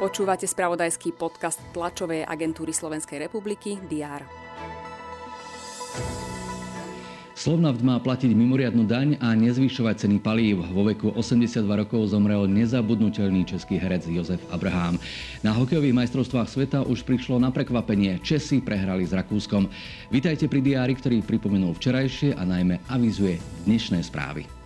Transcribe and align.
Počúvate 0.00 0.48
spravodajský 0.48 1.12
podcast 1.12 1.60
tlačovej 1.76 2.24
agentúry 2.24 2.72
Slovenskej 2.72 3.20
republiky 3.28 3.76
DR. 3.84 4.24
Slovnaft 7.40 7.80
má 7.80 7.96
platiť 7.96 8.36
mimoriadnu 8.36 8.84
daň 8.84 9.16
a 9.16 9.32
nezvyšovať 9.32 10.04
ceny 10.04 10.20
palív. 10.20 10.60
Vo 10.76 10.84
veku 10.84 11.08
82 11.16 11.64
rokov 11.64 12.12
zomrel 12.12 12.44
nezabudnutelný 12.44 13.48
český 13.48 13.80
herec 13.80 14.04
Jozef 14.04 14.44
Abraham. 14.52 15.00
Na 15.40 15.56
hokejových 15.56 15.96
majstrovstvách 16.04 16.48
sveta 16.52 16.78
už 16.84 17.00
prišlo 17.08 17.40
na 17.40 17.48
prekvapenie. 17.48 18.20
Česi 18.20 18.60
prehrali 18.60 19.08
s 19.08 19.16
Rakúskom. 19.16 19.72
Vítajte 20.12 20.52
pri 20.52 20.60
diári, 20.60 20.92
ktorý 20.92 21.24
pripomenul 21.24 21.72
včerajšie 21.80 22.36
a 22.36 22.44
najmä 22.44 22.76
avizuje 22.92 23.40
dnešné 23.64 24.04
správy. 24.04 24.59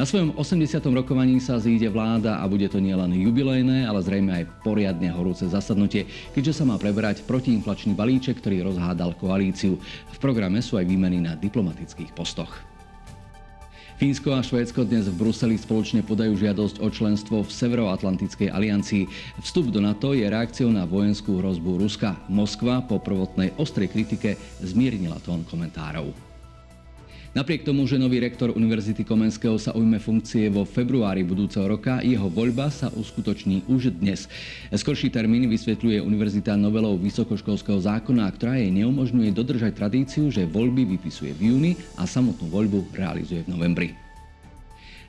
Na 0.00 0.08
svojom 0.08 0.32
80. 0.32 0.80
rokovaní 0.96 1.36
sa 1.44 1.60
zíde 1.60 1.92
vláda 1.92 2.40
a 2.40 2.48
bude 2.48 2.64
to 2.72 2.80
nielen 2.80 3.12
jubilejné, 3.20 3.84
ale 3.84 4.00
zrejme 4.00 4.32
aj 4.32 4.64
poriadne 4.64 5.12
horúce 5.12 5.44
zasadnutie, 5.44 6.08
keďže 6.32 6.56
sa 6.56 6.64
má 6.64 6.80
preberať 6.80 7.20
protiinflačný 7.28 7.92
balíček, 7.92 8.40
ktorý 8.40 8.64
rozhádal 8.64 9.12
koalíciu. 9.20 9.76
V 10.08 10.16
programe 10.16 10.64
sú 10.64 10.80
aj 10.80 10.88
výmeny 10.88 11.20
na 11.20 11.36
diplomatických 11.36 12.16
postoch. 12.16 12.48
Fínsko 14.00 14.32
a 14.32 14.40
Švédsko 14.40 14.88
dnes 14.88 15.04
v 15.04 15.20
Bruseli 15.20 15.60
spoločne 15.60 16.00
podajú 16.00 16.32
žiadosť 16.32 16.80
o 16.80 16.88
členstvo 16.88 17.44
v 17.44 17.52
Severoatlantickej 17.52 18.48
aliancii. 18.48 19.04
Vstup 19.44 19.68
do 19.68 19.84
NATO 19.84 20.16
je 20.16 20.24
reakciou 20.24 20.72
na 20.72 20.88
vojenskú 20.88 21.44
hrozbu 21.44 21.76
Ruska. 21.76 22.16
Moskva 22.32 22.80
po 22.80 23.04
prvotnej 23.04 23.52
ostrej 23.60 23.92
kritike 23.92 24.40
zmiernila 24.64 25.20
tón 25.20 25.44
komentárov. 25.44 26.29
Napriek 27.30 27.62
tomu, 27.62 27.86
že 27.86 27.94
nový 27.94 28.18
rektor 28.18 28.50
Univerzity 28.50 29.06
Komenského 29.06 29.54
sa 29.54 29.70
ujme 29.70 30.02
funkcie 30.02 30.50
vo 30.50 30.66
februári 30.66 31.22
budúceho 31.22 31.62
roka, 31.62 32.02
jeho 32.02 32.26
voľba 32.26 32.74
sa 32.74 32.90
uskutoční 32.90 33.70
už 33.70 34.02
dnes. 34.02 34.26
Skorší 34.74 35.14
termín 35.14 35.46
vysvetľuje 35.46 36.02
univerzita 36.02 36.58
novelou 36.58 36.98
vysokoškolského 36.98 37.78
zákona, 37.78 38.26
ktorá 38.34 38.58
jej 38.58 38.74
neumožňuje 38.82 39.30
dodržať 39.30 39.78
tradíciu, 39.78 40.26
že 40.34 40.42
voľby 40.42 40.98
vypisuje 40.98 41.30
v 41.38 41.54
júni 41.54 41.72
a 41.94 42.02
samotnú 42.02 42.50
voľbu 42.50 42.90
realizuje 42.98 43.46
v 43.46 43.50
novembri. 43.54 44.09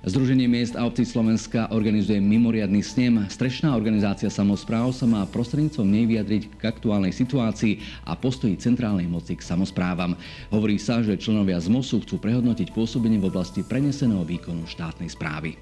Združenie 0.02 0.50
miest 0.50 0.74
a 0.74 0.82
obcí 0.90 1.06
Slovenska 1.06 1.70
organizuje 1.70 2.18
mimoriadný 2.18 2.82
snem. 2.82 3.22
Strešná 3.30 3.78
organizácia 3.78 4.34
samozpráv 4.34 4.98
sa 4.98 5.06
má 5.06 5.22
prostredníctvom 5.30 5.86
nej 5.86 6.10
vyjadriť 6.10 6.58
k 6.58 6.62
aktuálnej 6.74 7.14
situácii 7.14 8.02
a 8.10 8.18
postoji 8.18 8.58
centrálnej 8.58 9.06
moci 9.06 9.38
k 9.38 9.46
samozprávam. 9.46 10.18
Hovorí 10.50 10.82
sa, 10.82 11.06
že 11.06 11.22
členovia 11.22 11.62
z 11.62 11.70
MOSu 11.70 12.02
chcú 12.02 12.18
prehodnotiť 12.18 12.74
pôsobenie 12.74 13.22
v 13.22 13.30
oblasti 13.30 13.62
preneseného 13.62 14.26
výkonu 14.26 14.66
štátnej 14.66 15.14
správy. 15.14 15.62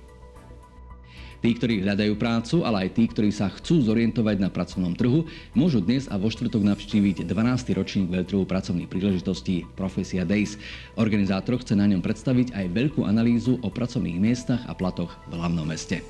Tí, 1.40 1.56
ktorí 1.56 1.88
hľadajú 1.88 2.20
prácu, 2.20 2.68
ale 2.68 2.84
aj 2.84 3.00
tí, 3.00 3.08
ktorí 3.08 3.32
sa 3.32 3.48
chcú 3.48 3.80
zorientovať 3.80 4.44
na 4.44 4.52
pracovnom 4.52 4.92
trhu, 4.92 5.24
môžu 5.56 5.80
dnes 5.80 6.12
a 6.12 6.20
vo 6.20 6.28
štvrtok 6.28 6.68
navštíviť 6.68 7.24
12. 7.24 7.80
ročník 7.80 8.12
veľtrhu 8.12 8.44
pracovných 8.44 8.92
príležitostí 8.92 9.64
Profesia 9.80 10.28
Days. 10.28 10.60
Organizátor 11.00 11.64
chce 11.64 11.80
na 11.80 11.88
ňom 11.88 12.04
predstaviť 12.04 12.52
aj 12.52 12.66
veľkú 12.76 13.08
analýzu 13.08 13.56
o 13.64 13.72
pracovných 13.72 14.20
miestach 14.20 14.68
a 14.68 14.76
platoch 14.76 15.16
v 15.32 15.40
hlavnom 15.40 15.64
meste. 15.64 16.04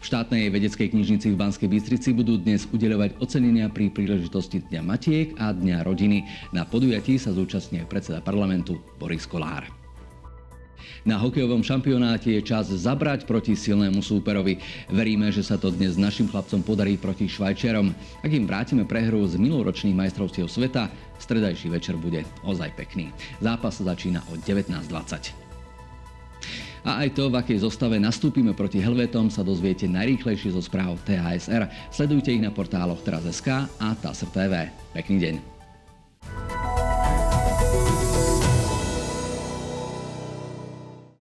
V 0.00 0.04
štátnej 0.08 0.48
vedeckej 0.48 0.96
knižnici 0.96 1.28
v 1.28 1.36
Banskej 1.36 1.68
Bystrici 1.68 2.16
budú 2.16 2.40
dnes 2.40 2.64
udeľovať 2.72 3.20
ocenenia 3.20 3.68
pri 3.68 3.92
príležitosti 3.92 4.64
Dňa 4.64 4.80
Matiek 4.80 5.36
a 5.36 5.52
Dňa 5.52 5.84
rodiny. 5.84 6.24
Na 6.56 6.64
podujatí 6.64 7.20
sa 7.20 7.36
zúčastní 7.36 7.84
predseda 7.84 8.24
parlamentu 8.24 8.80
Boris 8.96 9.28
Kolár. 9.28 9.79
Na 11.04 11.16
hokejovom 11.16 11.64
šampionáte 11.64 12.32
je 12.34 12.42
čas 12.44 12.68
zabrať 12.68 13.24
proti 13.24 13.56
silnému 13.56 14.04
súperovi. 14.04 14.60
Veríme, 14.92 15.32
že 15.32 15.40
sa 15.40 15.56
to 15.56 15.72
dnes 15.72 15.96
našim 15.96 16.28
chlapcom 16.28 16.60
podarí 16.60 17.00
proti 17.00 17.28
Švajčiarom. 17.28 17.92
Ak 18.20 18.30
im 18.30 18.44
vrátime 18.44 18.84
prehru 18.84 19.24
z 19.24 19.40
minuloročných 19.40 19.96
majstrovstiev 19.96 20.48
sveta, 20.48 20.92
stredajší 21.20 21.72
večer 21.72 21.96
bude 21.96 22.24
ozaj 22.44 22.72
pekný. 22.76 23.12
Zápas 23.40 23.80
sa 23.80 23.92
začína 23.92 24.24
o 24.28 24.36
19.20. 24.40 25.50
A 26.80 27.04
aj 27.04 27.12
to, 27.12 27.28
v 27.28 27.36
akej 27.36 27.60
zostave 27.60 28.00
nastúpime 28.00 28.56
proti 28.56 28.80
Helvetom, 28.80 29.28
sa 29.28 29.44
dozviete 29.44 29.84
najrýchlejšie 29.84 30.56
zo 30.56 30.64
správ 30.64 30.96
THSR. 31.04 31.68
Sledujte 31.92 32.32
ich 32.32 32.40
na 32.40 32.48
portáloch 32.48 33.04
teraz.sk 33.04 33.68
a 33.68 33.88
TASR 34.00 34.28
TV. 34.32 34.72
Pekný 34.96 35.16
deň. 35.20 35.59